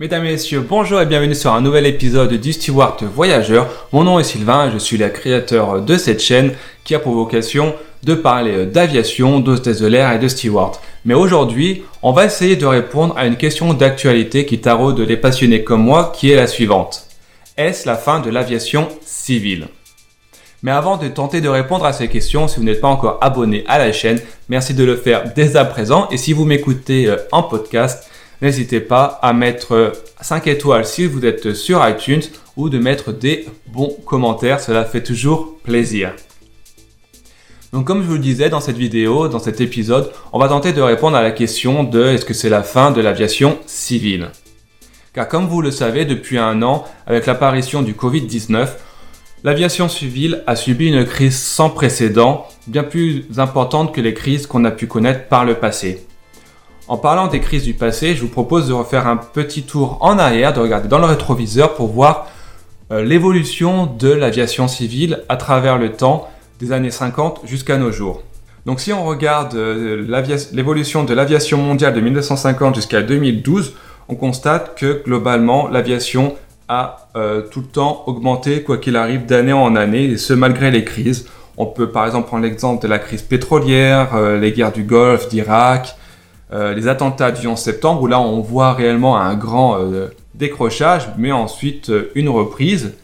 Mesdames 0.00 0.24
et 0.24 0.30
messieurs, 0.30 0.64
bonjour 0.66 0.98
et 1.02 1.04
bienvenue 1.04 1.34
sur 1.34 1.52
un 1.52 1.60
nouvel 1.60 1.84
épisode 1.84 2.32
du 2.32 2.54
Steward 2.54 3.02
Voyageur. 3.02 3.68
Mon 3.92 4.02
nom 4.02 4.18
est 4.18 4.24
Sylvain 4.24 4.70
je 4.72 4.78
suis 4.78 4.96
le 4.96 5.10
créateur 5.10 5.82
de 5.82 5.96
cette 5.98 6.22
chaîne 6.22 6.54
qui 6.84 6.94
a 6.94 6.98
pour 6.98 7.12
vocation 7.12 7.74
de 8.02 8.14
parler 8.14 8.64
d'aviation, 8.64 9.40
d'hostesse 9.40 9.78
de 9.80 9.86
l'air 9.86 10.10
et 10.10 10.18
de 10.18 10.26
steward. 10.26 10.76
Mais 11.04 11.12
aujourd'hui, 11.12 11.82
on 12.00 12.12
va 12.12 12.24
essayer 12.24 12.56
de 12.56 12.64
répondre 12.64 13.14
à 13.18 13.26
une 13.26 13.36
question 13.36 13.74
d'actualité 13.74 14.46
qui 14.46 14.58
taraude 14.58 15.00
les 15.00 15.18
passionnés 15.18 15.64
comme 15.64 15.82
moi, 15.82 16.14
qui 16.16 16.30
est 16.30 16.36
la 16.36 16.46
suivante. 16.46 17.06
Est-ce 17.58 17.86
la 17.86 17.96
fin 17.96 18.20
de 18.20 18.30
l'aviation 18.30 18.88
civile? 19.04 19.68
Mais 20.62 20.70
avant 20.70 20.96
de 20.96 21.08
tenter 21.08 21.42
de 21.42 21.48
répondre 21.50 21.84
à 21.84 21.92
ces 21.92 22.08
questions, 22.08 22.48
si 22.48 22.56
vous 22.56 22.64
n'êtes 22.64 22.80
pas 22.80 22.88
encore 22.88 23.18
abonné 23.20 23.64
à 23.68 23.76
la 23.76 23.92
chaîne, 23.92 24.18
merci 24.48 24.72
de 24.72 24.84
le 24.84 24.96
faire 24.96 25.24
dès 25.36 25.56
à 25.56 25.66
présent. 25.66 26.08
Et 26.10 26.16
si 26.16 26.32
vous 26.32 26.46
m'écoutez 26.46 27.06
euh, 27.06 27.16
en 27.32 27.42
podcast, 27.42 28.09
n'hésitez 28.42 28.80
pas 28.80 29.18
à 29.22 29.32
mettre 29.32 29.92
5 30.20 30.46
euh, 30.46 30.50
étoiles 30.50 30.84
si 30.84 31.06
vous 31.06 31.24
êtes 31.24 31.54
sur 31.54 31.86
iTunes 31.88 32.22
ou 32.56 32.68
de 32.68 32.78
mettre 32.78 33.12
des 33.12 33.46
bons 33.66 33.96
commentaires. 34.04 34.60
Cela 34.60 34.84
fait 34.84 35.02
toujours 35.02 35.58
plaisir. 35.62 36.12
Donc 37.72 37.86
comme 37.86 38.02
je 38.02 38.08
vous 38.08 38.14
le 38.14 38.20
disais 38.20 38.48
dans 38.48 38.60
cette 38.60 38.76
vidéo, 38.76 39.28
dans 39.28 39.38
cet 39.38 39.60
épisode, 39.60 40.10
on 40.32 40.38
va 40.38 40.48
tenter 40.48 40.72
de 40.72 40.82
répondre 40.82 41.16
à 41.16 41.22
la 41.22 41.30
question 41.30 41.84
de 41.84 42.04
est-ce 42.04 42.24
que 42.24 42.34
c'est 42.34 42.48
la 42.48 42.62
fin 42.62 42.90
de 42.90 43.00
l'aviation 43.00 43.58
civile? 43.66 44.30
Car 45.12 45.28
comme 45.28 45.46
vous 45.46 45.62
le 45.62 45.70
savez, 45.70 46.04
depuis 46.04 46.38
un 46.38 46.62
an, 46.62 46.84
avec 47.06 47.26
l'apparition 47.26 47.82
du 47.82 47.94
Covid-19, 47.94 48.68
L'aviation 49.42 49.88
civile 49.88 50.42
a 50.46 50.54
subi 50.54 50.88
une 50.88 51.06
crise 51.06 51.38
sans 51.38 51.70
précédent, 51.70 52.46
bien 52.66 52.82
plus 52.82 53.24
importante 53.38 53.94
que 53.94 54.02
les 54.02 54.12
crises 54.12 54.46
qu'on 54.46 54.66
a 54.66 54.70
pu 54.70 54.86
connaître 54.86 55.28
par 55.28 55.46
le 55.46 55.54
passé. 55.54 56.06
En 56.90 56.96
parlant 56.96 57.28
des 57.28 57.38
crises 57.38 57.62
du 57.62 57.72
passé, 57.72 58.16
je 58.16 58.20
vous 58.20 58.26
propose 58.26 58.66
de 58.66 58.72
refaire 58.72 59.06
un 59.06 59.16
petit 59.16 59.62
tour 59.62 59.98
en 60.00 60.18
arrière, 60.18 60.52
de 60.52 60.58
regarder 60.58 60.88
dans 60.88 60.98
le 60.98 61.04
rétroviseur 61.04 61.74
pour 61.74 61.86
voir 61.86 62.26
euh, 62.90 63.04
l'évolution 63.04 63.86
de 63.86 64.08
l'aviation 64.08 64.66
civile 64.66 65.22
à 65.28 65.36
travers 65.36 65.78
le 65.78 65.92
temps, 65.92 66.28
des 66.58 66.72
années 66.72 66.90
50 66.90 67.42
jusqu'à 67.44 67.76
nos 67.76 67.92
jours. 67.92 68.24
Donc 68.66 68.80
si 68.80 68.92
on 68.92 69.04
regarde 69.04 69.54
euh, 69.54 70.04
l'évolution 70.52 71.04
de 71.04 71.14
l'aviation 71.14 71.58
mondiale 71.58 71.94
de 71.94 72.00
1950 72.00 72.74
jusqu'à 72.74 73.02
2012, 73.02 73.74
on 74.08 74.16
constate 74.16 74.76
que 74.76 75.00
globalement 75.04 75.68
l'aviation 75.68 76.34
a 76.66 77.08
euh, 77.14 77.42
tout 77.42 77.60
le 77.60 77.68
temps 77.68 78.02
augmenté, 78.08 78.64
quoi 78.64 78.78
qu'il 78.78 78.96
arrive, 78.96 79.26
d'année 79.26 79.52
en 79.52 79.76
année, 79.76 80.06
et 80.06 80.16
ce 80.16 80.32
malgré 80.32 80.72
les 80.72 80.82
crises. 80.82 81.28
On 81.56 81.66
peut 81.66 81.90
par 81.90 82.04
exemple 82.06 82.26
prendre 82.26 82.42
l'exemple 82.42 82.82
de 82.82 82.88
la 82.88 82.98
crise 82.98 83.22
pétrolière, 83.22 84.18
les 84.40 84.50
guerres 84.50 84.72
du 84.72 84.82
Golfe, 84.82 85.28
d'Irak, 85.28 85.94
euh, 86.52 86.74
les 86.74 86.88
attentats 86.88 87.32
du 87.32 87.46
11 87.46 87.58
septembre, 87.58 88.02
où 88.02 88.06
là 88.06 88.20
on 88.20 88.40
voit 88.40 88.72
réellement 88.72 89.16
un 89.18 89.34
grand 89.34 89.78
décrochage, 90.34 91.08
mais 91.18 91.32
ensuite 91.32 91.92
une 92.14 92.28
reprise. 92.28 92.94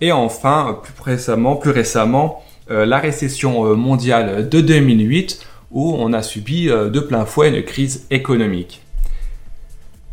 Et 0.00 0.10
enfin, 0.10 0.80
plus 0.82 1.70
récemment, 1.70 2.42
la 2.68 2.98
récession 2.98 3.76
mondiale 3.76 4.48
de 4.48 4.60
2008, 4.60 5.46
où 5.70 5.94
on 5.96 6.12
a 6.12 6.22
subi 6.22 6.66
de 6.66 7.00
plein 7.00 7.24
fouet 7.24 7.50
une 7.50 7.62
crise 7.62 8.06
économique. 8.10 8.82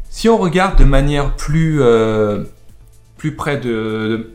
Si 0.10 0.30
on 0.30 0.38
regarde 0.38 0.78
de 0.78 0.84
manière 0.84 1.36
plus 1.36 1.82
plus 3.18 3.36
près 3.36 3.62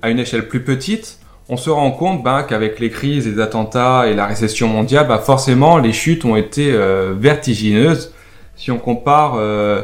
à 0.03 0.11
une 0.11 0.19
échelle 0.19 0.49
plus 0.49 0.63
petite, 0.63 1.19
on 1.49 1.57
se 1.57 1.71
rend 1.71 1.91
compte 1.91 2.23
bah, 2.23 2.47
qu'avec 2.49 2.81
les 2.81 2.91
crises, 2.91 3.27
les 3.27 3.41
attentats 3.41 4.07
et 4.07 4.15
la 4.15 4.27
récession 4.27 4.69
mondiale, 4.69 5.09
bah, 5.09 5.19
forcément 5.19 5.79
les 5.79 5.93
chutes 5.93 6.25
ont 6.25 6.37
été 6.37 6.73
euh, 6.73 7.15
vertigineuses. 7.19 8.15
Si 8.57 8.71
on 8.71 8.79
compare 8.79 9.35
euh, 9.37 9.83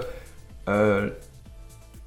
euh, 0.69 1.11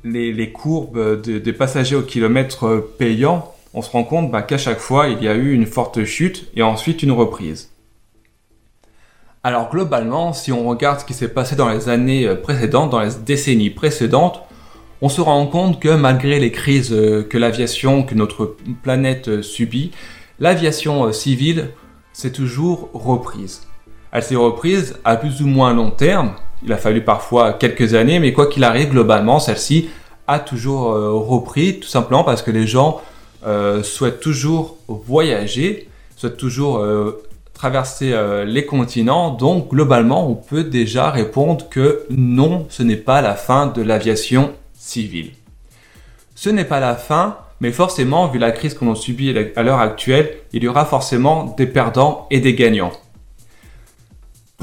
les, 0.03 0.52
courbes 0.52 1.22
des 1.22 1.53
passagers 1.53 1.95
au 1.95 2.02
kilomètre 2.02 2.89
payant, 2.97 3.53
on 3.73 3.81
se 3.81 3.89
rend 3.92 4.03
compte 4.03 4.31
bah, 4.31 4.42
qu'à 4.42 4.58
chaque 4.58 4.80
fois 4.80 5.08
il 5.08 5.23
y 5.23 5.28
a 5.28 5.36
eu 5.36 5.53
une 5.53 5.66
forte 5.66 6.03
chute 6.03 6.50
et 6.55 6.64
ensuite 6.64 7.03
une 7.03 7.11
reprise. 7.11 7.71
Alors 9.43 9.70
globalement, 9.70 10.32
si 10.32 10.54
on 10.54 10.67
regarde 10.67 11.02
ce 11.02 11.05
qui 11.05 11.14
s'est 11.14 11.27
passé 11.27 11.55
dans 11.55 11.70
les 11.70 11.89
années 11.89 12.33
précédentes, 12.36 12.92
dans 12.92 13.02
les 13.02 13.14
décennies 13.26 13.71
précédentes, 13.71 14.42
on 15.02 15.09
se 15.09 15.20
rend 15.20 15.45
compte 15.48 15.82
que 15.82 15.89
malgré 15.89 16.39
les 16.39 16.52
crises 16.52 16.92
que 17.30 17.38
l'aviation, 17.38 18.04
que 18.04 18.15
notre 18.15 18.55
planète 18.83 19.42
subit, 19.42 19.92
l'aviation 20.39 21.11
civile 21.11 21.71
s'est 22.14 22.32
toujours 22.32 22.89
reprise. 22.93 23.67
Elle 24.11 24.23
s'est 24.23 24.36
reprise 24.36 24.95
à 25.04 25.17
plus 25.17 25.42
ou 25.42 25.48
moins 25.48 25.73
long 25.73 25.89
terme. 25.89 26.36
Il 26.66 26.72
a 26.72 26.78
fallu 26.78 27.02
parfois 27.02 27.54
quelques 27.54 27.94
années, 27.94 28.20
mais 28.20 28.34
quoi 28.34 28.48
qu'il 28.48 28.64
arrive, 28.64 28.90
globalement, 28.90 29.40
celle-ci 29.40 29.90
a 30.28 30.40
toujours 30.40 30.94
repris, 31.28 31.80
tout 31.80 31.88
simplement 31.88 32.24
parce 32.24 32.42
que 32.42 32.52
les 32.52 32.68
gens 32.68 33.02
souhaitent 33.84 34.22
toujours 34.22 34.78
voyager, 34.88 35.90
souhaitent 36.16 36.38
toujours 36.38 36.82
traverser 37.54 38.16
les 38.46 38.66
continents. 38.66 39.32
Donc, 39.32 39.72
globalement, 39.72 40.30
on 40.30 40.36
peut 40.36 40.64
déjà 40.64 41.10
répondre 41.10 41.68
que 41.70 42.06
non, 42.10 42.66
ce 42.70 42.84
n'est 42.84 42.95
pas 42.95 43.22
la 43.22 43.36
fin 43.36 43.68
de 43.68 43.82
l'aviation 43.82 44.54
civile. 44.74 45.32
Ce 46.36 46.50
n'est 46.50 46.66
pas 46.66 46.80
la 46.80 46.95
fin, 46.95 47.38
mais 47.60 47.72
forcément, 47.72 48.28
vu 48.28 48.40
la 48.40 48.52
crise 48.52 48.74
qu'on 48.74 48.95
subit 48.95 49.36
à 49.56 49.64
l'heure 49.64 49.80
actuelle, 49.80 50.32
il 50.54 50.64
y 50.64 50.68
aura 50.70 50.86
forcément 50.86 51.54
des 51.58 51.68
perdants 51.68 52.28
et 52.32 52.40
des 52.40 52.56
gagnants. 52.56 52.94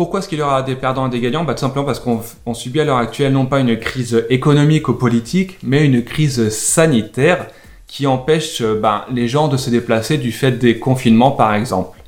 Pourquoi 0.01 0.21
est-ce 0.21 0.31
qu'il 0.31 0.39
y 0.39 0.43
aura 0.43 0.63
des 0.63 0.77
perdants 0.77 1.09
et 1.09 1.11
des 1.11 1.21
gagnants 1.21 1.45
bah, 1.45 1.53
Tout 1.53 1.61
simplement 1.61 1.85
parce 1.85 2.01
qu'on 2.01 2.55
subit 2.55 2.81
à 2.81 2.87
l'heure 2.87 2.97
actuelle 2.97 3.35
non 3.35 3.45
pas 3.45 3.61
une 3.61 3.79
crise 3.79 4.25
économique 4.31 4.89
ou 4.89 4.95
politique, 4.95 5.59
mais 5.63 5.85
une 5.85 6.03
crise 6.03 6.49
sanitaire 6.49 7.49
qui 7.87 8.07
empêche 8.07 8.63
bah, 8.63 9.05
les 9.13 9.29
gens 9.29 9.49
de 9.49 9.59
se 9.59 9.69
déplacer 9.69 10.17
du 10.17 10.33
fait 10.33 10.53
des 10.53 10.79
confinements 10.79 11.33
par 11.33 11.55
exemple. 11.55 11.99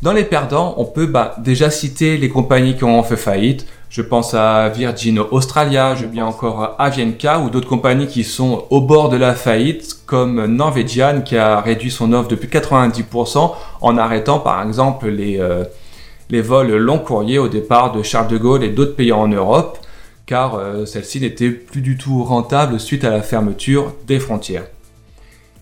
Dans 0.00 0.14
les 0.14 0.24
perdants, 0.24 0.72
on 0.78 0.86
peut 0.86 1.04
bah, 1.04 1.34
déjà 1.36 1.68
citer 1.68 2.16
les 2.16 2.30
compagnies 2.30 2.74
qui 2.74 2.84
ont 2.84 3.02
fait 3.02 3.18
faillite, 3.18 3.66
je 3.90 4.00
pense 4.00 4.32
à 4.32 4.70
Virgin 4.70 5.18
Australia, 5.18 5.94
je 5.94 6.06
bien 6.06 6.24
encore 6.24 6.74
Avianca 6.78 7.40
ou 7.40 7.50
d'autres 7.50 7.68
compagnies 7.68 8.06
qui 8.06 8.24
sont 8.24 8.64
au 8.70 8.80
bord 8.80 9.10
de 9.10 9.18
la 9.18 9.34
faillite 9.34 10.06
comme 10.06 10.46
Norwegian 10.46 11.20
qui 11.20 11.36
a 11.36 11.60
réduit 11.60 11.90
son 11.90 12.14
offre 12.14 12.28
depuis 12.28 12.48
90% 12.48 13.52
en 13.82 13.98
arrêtant 13.98 14.38
par 14.38 14.66
exemple 14.66 15.08
les, 15.08 15.38
euh, 15.38 15.64
les 16.30 16.42
vols 16.42 16.76
long 16.76 16.98
courriers 16.98 17.38
au 17.38 17.48
départ 17.48 17.92
de 17.92 18.02
Charles 18.02 18.28
de 18.28 18.38
Gaulle 18.38 18.64
et 18.64 18.70
d'autres 18.70 18.94
pays 18.94 19.12
en 19.12 19.28
Europe 19.28 19.78
car 20.30 20.54
euh, 20.54 20.86
celle-ci 20.86 21.20
n'était 21.20 21.50
plus 21.50 21.80
du 21.80 21.96
tout 21.96 22.22
rentable 22.22 22.78
suite 22.78 23.02
à 23.02 23.10
la 23.10 23.20
fermeture 23.20 23.92
des 24.06 24.20
frontières. 24.20 24.66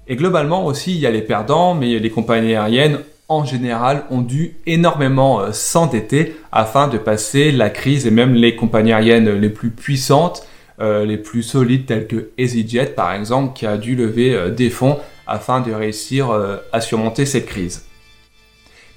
Et 0.08 0.14
globalement 0.14 0.66
aussi, 0.66 0.94
il 0.94 1.00
y 1.00 1.06
a 1.06 1.10
les 1.10 1.22
perdants, 1.22 1.74
mais 1.74 1.98
les 1.98 2.10
compagnies 2.10 2.54
aériennes 2.54 2.98
en 3.30 3.44
général, 3.44 4.04
ont 4.10 4.22
dû 4.22 4.56
énormément 4.66 5.40
euh, 5.40 5.52
s'endetter 5.52 6.36
afin 6.52 6.88
de 6.88 6.98
passer 6.98 7.50
la 7.50 7.70
crise 7.70 8.06
et 8.06 8.10
même 8.10 8.34
les 8.34 8.56
compagnies 8.56 8.92
aériennes 8.92 9.30
les 9.30 9.50
plus 9.50 9.70
puissantes, 9.70 10.46
euh, 10.80 11.04
les 11.04 11.18
plus 11.18 11.42
solides 11.42 11.86
telles 11.86 12.06
que 12.06 12.30
EasyJet 12.36 12.94
par 12.94 13.12
exemple, 13.14 13.54
qui 13.54 13.66
a 13.66 13.78
dû 13.78 13.96
lever 13.96 14.50
des 14.50 14.68
fonds 14.68 14.98
afin 15.26 15.60
de 15.60 15.72
réussir 15.72 16.30
à 16.72 16.80
surmonter 16.80 17.26
cette 17.26 17.44
crise. 17.44 17.87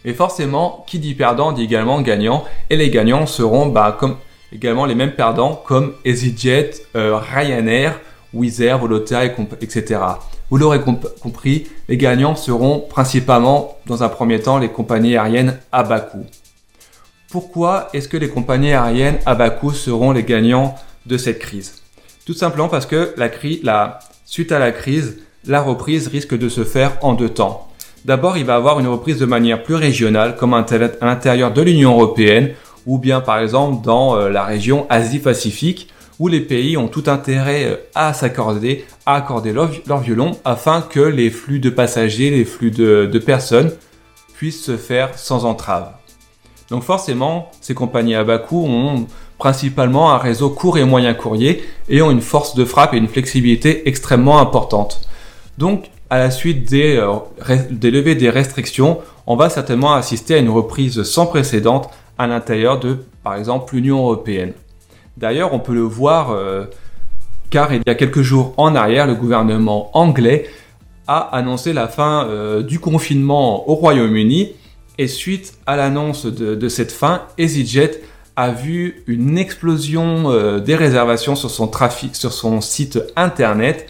Mais 0.05 0.13
forcément, 0.13 0.83
qui 0.87 0.99
dit 0.99 1.13
perdant 1.13 1.51
dit 1.51 1.63
également 1.63 2.01
gagnant, 2.01 2.43
et 2.69 2.77
les 2.77 2.89
gagnants 2.89 3.25
seront 3.25 3.67
bah, 3.67 3.95
comme 3.99 4.17
également 4.53 4.85
les 4.85 4.95
mêmes 4.95 5.13
perdants 5.13 5.61
comme 5.65 5.93
EasyJet, 6.05 6.71
Ryanair, 6.93 7.99
Wizz 8.33 8.61
Air, 8.61 8.79
etc. 9.61 9.99
Vous 10.49 10.57
l'aurez 10.57 10.81
compris, 10.81 11.67
les 11.87 11.97
gagnants 11.97 12.35
seront 12.35 12.79
principalement, 12.79 13.77
dans 13.85 14.03
un 14.03 14.09
premier 14.09 14.41
temps, 14.41 14.57
les 14.57 14.69
compagnies 14.69 15.15
aériennes 15.15 15.57
à 15.71 15.83
bas 15.83 16.01
coût. 16.01 16.25
Pourquoi 17.29 17.87
est-ce 17.93 18.09
que 18.09 18.17
les 18.17 18.27
compagnies 18.27 18.73
aériennes 18.73 19.19
à 19.25 19.35
bas 19.35 19.49
coût 19.49 19.71
seront 19.71 20.11
les 20.11 20.23
gagnants 20.23 20.75
de 21.05 21.17
cette 21.17 21.39
crise? 21.39 21.81
Tout 22.25 22.33
simplement 22.33 22.67
parce 22.67 22.85
que 22.85 23.13
la, 23.15 23.99
suite 24.25 24.51
à 24.51 24.59
la 24.59 24.71
crise, 24.73 25.19
la 25.45 25.61
reprise 25.61 26.07
risque 26.07 26.37
de 26.37 26.49
se 26.49 26.65
faire 26.65 26.97
en 27.01 27.13
deux 27.13 27.29
temps. 27.29 27.70
D'abord, 28.05 28.37
il 28.37 28.45
va 28.45 28.55
avoir 28.55 28.79
une 28.79 28.87
reprise 28.87 29.19
de 29.19 29.25
manière 29.25 29.61
plus 29.61 29.75
régionale, 29.75 30.35
comme 30.35 30.53
à 30.53 30.65
l'intérieur 31.01 31.53
de 31.53 31.61
l'Union 31.61 31.91
européenne, 31.91 32.51
ou 32.87 32.97
bien 32.97 33.21
par 33.21 33.37
exemple 33.39 33.83
dans 33.83 34.15
euh, 34.15 34.29
la 34.29 34.43
région 34.43 34.87
Asie-Pacifique, 34.89 35.87
où 36.17 36.27
les 36.27 36.41
pays 36.41 36.77
ont 36.77 36.87
tout 36.87 37.03
intérêt 37.07 37.65
euh, 37.65 37.75
à 37.93 38.13
s'accorder, 38.13 38.85
à 39.05 39.15
accorder 39.15 39.53
leur, 39.53 39.69
violon 39.99 40.31
afin 40.45 40.81
que 40.81 40.99
les 40.99 41.29
flux 41.29 41.59
de 41.59 41.69
passagers, 41.69 42.31
les 42.31 42.45
flux 42.45 42.71
de, 42.71 43.19
personnes 43.19 43.71
puissent 44.35 44.63
se 44.63 44.77
faire 44.77 45.17
sans 45.17 45.45
entrave. 45.45 45.91
Donc 46.71 46.83
forcément, 46.83 47.51
ces 47.59 47.75
compagnies 47.75 48.15
à 48.15 48.23
bas 48.23 48.39
coût 48.39 48.65
ont 48.65 49.05
principalement 49.37 50.11
un 50.11 50.17
réseau 50.17 50.49
court 50.49 50.77
et 50.77 50.85
moyen 50.85 51.13
courrier 51.13 51.63
et 51.89 52.01
ont 52.01 52.09
une 52.09 52.21
force 52.21 52.55
de 52.55 52.65
frappe 52.65 52.93
et 52.93 52.97
une 52.97 53.07
flexibilité 53.07 53.87
extrêmement 53.87 54.39
importante. 54.39 55.01
Donc, 55.57 55.91
à 56.11 56.19
la 56.19 56.29
suite 56.29 56.69
des, 56.69 56.97
euh, 56.97 57.55
des 57.71 57.89
levées 57.89 58.15
des 58.15 58.29
restrictions, 58.29 58.99
on 59.25 59.37
va 59.37 59.49
certainement 59.49 59.93
assister 59.93 60.35
à 60.35 60.37
une 60.39 60.49
reprise 60.49 61.03
sans 61.03 61.25
précédent 61.25 61.89
à 62.17 62.27
l'intérieur 62.27 62.81
de, 62.81 62.97
par 63.23 63.35
exemple, 63.35 63.73
l'Union 63.73 63.99
européenne. 63.99 64.51
D'ailleurs, 65.15 65.53
on 65.53 65.59
peut 65.59 65.73
le 65.73 65.81
voir 65.81 66.31
euh, 66.31 66.65
car 67.49 67.73
il 67.73 67.81
y 67.87 67.89
a 67.89 67.95
quelques 67.95 68.23
jours 68.23 68.53
en 68.57 68.75
arrière, 68.75 69.07
le 69.07 69.15
gouvernement 69.15 69.89
anglais 69.97 70.49
a 71.07 71.17
annoncé 71.33 71.71
la 71.71 71.87
fin 71.87 72.27
euh, 72.27 72.61
du 72.61 72.79
confinement 72.79 73.69
au 73.69 73.75
Royaume-Uni 73.75 74.51
et 74.97 75.07
suite 75.07 75.53
à 75.65 75.77
l'annonce 75.77 76.25
de, 76.25 76.67
cette 76.67 76.91
fin, 76.91 77.21
EasyJet 77.37 78.01
a 78.35 78.51
vu 78.51 79.03
une 79.07 79.37
explosion 79.37 80.59
des 80.59 80.75
réservations 80.75 81.35
sur 81.35 81.49
son 81.49 82.61
site 82.61 82.99
internet. 83.15 83.87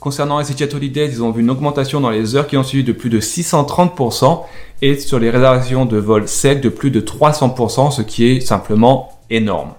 Concernant 0.00 0.40
EasyJet 0.40 0.74
Holidays, 0.74 1.08
ils 1.08 1.22
ont 1.22 1.30
vu 1.30 1.42
une 1.42 1.50
augmentation 1.50 2.00
dans 2.00 2.08
les 2.08 2.34
heures 2.34 2.46
qui 2.46 2.56
ont 2.56 2.62
suivi 2.62 2.84
de 2.84 2.92
plus 2.92 3.10
de 3.10 3.20
630% 3.20 4.44
et 4.80 4.98
sur 4.98 5.18
les 5.18 5.28
réservations 5.28 5.84
de 5.84 5.98
vols 5.98 6.26
secs 6.26 6.62
de 6.62 6.70
plus 6.70 6.90
de 6.90 7.02
300%, 7.02 7.90
ce 7.90 8.00
qui 8.00 8.24
est 8.24 8.40
simplement 8.40 9.20
énorme. 9.28 9.74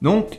Donc, 0.00 0.38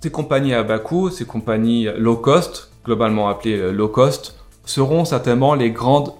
ces 0.00 0.12
compagnies 0.12 0.54
à 0.54 0.62
bas 0.62 0.78
coût, 0.78 1.10
ces 1.10 1.24
compagnies 1.24 1.88
low 1.98 2.14
cost, 2.14 2.70
globalement 2.84 3.28
appelées 3.28 3.56
euh, 3.56 3.72
low 3.72 3.88
cost, 3.88 4.36
seront 4.64 5.04
certainement 5.04 5.54
les 5.54 5.72
grandes 5.72 6.12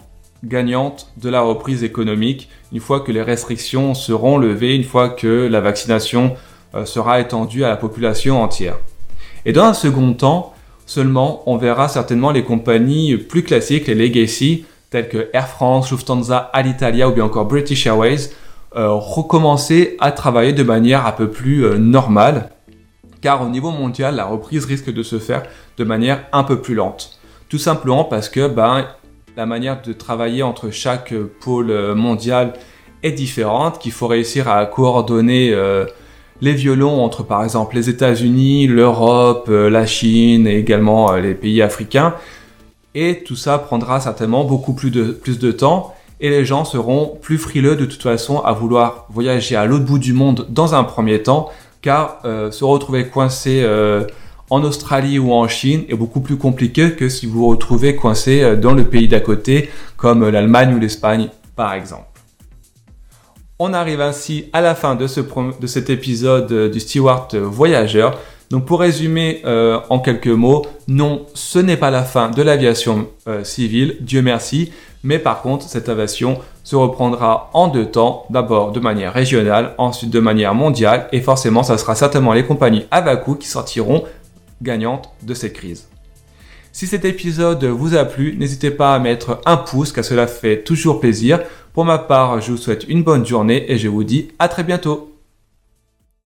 gagnantes 0.42 1.12
de 1.18 1.28
la 1.28 1.40
reprise 1.40 1.84
économique 1.84 2.48
une 2.72 2.80
fois 2.80 3.00
que 3.00 3.12
les 3.12 3.22
restrictions 3.22 3.94
seront 3.94 4.38
levées, 4.38 4.74
une 4.74 4.82
fois 4.82 5.08
que 5.08 5.46
la 5.46 5.60
vaccination 5.60 6.34
euh, 6.74 6.84
sera 6.84 7.20
étendue 7.20 7.62
à 7.62 7.68
la 7.68 7.76
population 7.76 8.42
entière. 8.42 8.76
Et 9.46 9.52
dans 9.52 9.64
un 9.64 9.74
second 9.74 10.14
temps, 10.14 10.53
seulement, 10.86 11.42
on 11.46 11.56
verra 11.56 11.88
certainement 11.88 12.30
les 12.30 12.44
compagnies 12.44 13.16
plus 13.16 13.42
classiques, 13.42 13.86
les 13.86 13.94
legacy, 13.94 14.64
telles 14.90 15.08
que 15.08 15.28
Air 15.32 15.48
France, 15.48 15.90
Lufthansa, 15.90 16.38
Alitalia 16.52 17.08
ou 17.08 17.12
bien 17.12 17.24
encore 17.24 17.46
British 17.46 17.86
Airways, 17.86 18.30
euh, 18.76 18.90
recommencer 18.90 19.96
à 20.00 20.12
travailler 20.12 20.52
de 20.52 20.62
manière 20.62 21.06
un 21.06 21.12
peu 21.12 21.30
plus 21.30 21.64
euh, 21.64 21.78
normale, 21.78 22.50
car 23.20 23.42
au 23.42 23.48
niveau 23.48 23.70
mondial, 23.70 24.16
la 24.16 24.26
reprise 24.26 24.64
risque 24.64 24.92
de 24.92 25.02
se 25.02 25.18
faire 25.18 25.42
de 25.78 25.84
manière 25.84 26.24
un 26.32 26.44
peu 26.44 26.60
plus 26.60 26.74
lente. 26.74 27.18
Tout 27.48 27.58
simplement 27.58 28.04
parce 28.04 28.28
que 28.28 28.48
ben, 28.48 28.86
la 29.36 29.46
manière 29.46 29.80
de 29.82 29.92
travailler 29.92 30.42
entre 30.42 30.70
chaque 30.70 31.14
pôle 31.40 31.94
mondial 31.94 32.54
est 33.04 33.12
différente, 33.12 33.78
qu'il 33.78 33.92
faut 33.92 34.08
réussir 34.08 34.48
à 34.48 34.64
coordonner 34.66 35.52
euh, 35.52 35.84
les 36.40 36.52
violons 36.52 37.02
entre 37.02 37.22
par 37.22 37.44
exemple 37.44 37.76
les 37.76 37.88
États-Unis, 37.88 38.66
l'Europe, 38.66 39.46
euh, 39.48 39.70
la 39.70 39.86
Chine 39.86 40.46
et 40.46 40.58
également 40.58 41.12
euh, 41.12 41.20
les 41.20 41.34
pays 41.34 41.62
africains. 41.62 42.14
Et 42.94 43.24
tout 43.24 43.36
ça 43.36 43.58
prendra 43.58 44.00
certainement 44.00 44.44
beaucoup 44.44 44.72
plus 44.72 44.90
de, 44.90 45.04
plus 45.12 45.38
de 45.38 45.52
temps 45.52 45.94
et 46.20 46.30
les 46.30 46.44
gens 46.44 46.64
seront 46.64 47.18
plus 47.20 47.38
frileux 47.38 47.76
de 47.76 47.84
toute 47.86 48.02
façon 48.02 48.38
à 48.40 48.52
vouloir 48.52 49.06
voyager 49.10 49.56
à 49.56 49.66
l'autre 49.66 49.84
bout 49.84 49.98
du 49.98 50.12
monde 50.12 50.46
dans 50.48 50.74
un 50.74 50.84
premier 50.84 51.22
temps 51.22 51.50
car 51.82 52.22
se 52.22 52.64
retrouver 52.64 53.08
coincé 53.08 53.62
en 54.50 54.62
Australie 54.62 55.18
ou 55.18 55.32
en 55.32 55.48
Chine 55.48 55.84
est 55.88 55.96
beaucoup 55.96 56.20
plus 56.20 56.36
compliqué 56.36 56.92
que 56.92 57.08
si 57.08 57.26
vous 57.26 57.40
vous 57.40 57.48
retrouvez 57.48 57.96
coincé 57.96 58.42
euh, 58.42 58.56
dans 58.56 58.74
le 58.74 58.84
pays 58.84 59.08
d'à 59.08 59.20
côté, 59.20 59.70
comme 59.96 60.22
euh, 60.22 60.30
l'Allemagne 60.30 60.74
ou 60.74 60.78
l'Espagne 60.78 61.28
par 61.56 61.72
exemple. 61.74 62.13
On 63.60 63.72
arrive 63.72 64.00
ainsi 64.00 64.46
à 64.52 64.60
la 64.60 64.74
fin 64.74 64.96
de, 64.96 65.06
ce, 65.06 65.20
de 65.20 65.66
cet 65.68 65.88
épisode 65.88 66.50
euh, 66.50 66.68
du 66.68 66.80
Steward 66.80 67.34
Voyageur. 67.36 68.18
Donc 68.50 68.66
pour 68.66 68.80
résumer 68.80 69.42
en 69.88 69.98
quelques 69.98 70.26
mots, 70.26 70.66
non, 70.86 71.26
ce 71.32 71.58
n'est 71.58 71.78
pas 71.78 71.90
la 71.90 72.02
fin 72.02 72.30
de 72.30 72.42
l'aviation 72.42 73.08
civile, 73.42 73.96
Dieu 74.00 74.20
merci, 74.20 74.70
mais 75.02 75.18
par 75.18 75.40
contre 75.40 75.66
cette 75.66 75.88
aviation 75.88 76.38
se 76.62 76.76
reprendra 76.76 77.50
en 77.54 77.68
deux 77.68 77.86
temps, 77.86 78.26
d'abord 78.28 78.70
de 78.70 78.80
manière 78.80 79.14
régionale, 79.14 79.74
ensuite 79.78 80.10
de 80.10 80.20
manière 80.20 80.54
mondiale, 80.54 81.08
et 81.10 81.22
forcément 81.22 81.62
ça 81.62 81.78
sera 81.78 81.94
certainement 81.94 82.34
les 82.34 82.44
compagnies 82.44 82.84
bas 82.92 83.16
qui 83.16 83.48
sortiront 83.48 84.04
gagnante 84.62 85.08
de 85.22 85.32
cette 85.34 85.54
crise. 85.54 85.88
Si 86.70 86.86
cet 86.88 87.04
épisode 87.04 87.64
vous 87.64 87.94
a 87.94 88.04
plu, 88.04 88.36
n'hésitez 88.36 88.72
pas 88.72 88.94
à 88.94 88.98
mettre 88.98 89.40
un 89.46 89.56
pouce 89.56 89.92
car 89.92 90.04
cela 90.04 90.26
fait 90.26 90.62
toujours 90.64 90.98
plaisir. 90.98 91.40
Pour 91.74 91.84
ma 91.84 91.98
part, 91.98 92.40
je 92.40 92.52
vous 92.52 92.56
souhaite 92.56 92.84
une 92.86 93.02
bonne 93.02 93.26
journée 93.26 93.68
et 93.68 93.78
je 93.78 93.88
vous 93.88 94.04
dis 94.04 94.28
à 94.38 94.46
très 94.46 94.62
bientôt. 94.62 95.13